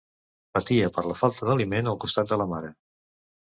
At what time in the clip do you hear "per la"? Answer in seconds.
0.95-1.17